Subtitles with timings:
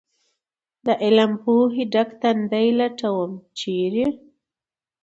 [1.03, 4.07] علم پوهې ډک تندي لټوم، چېرې؟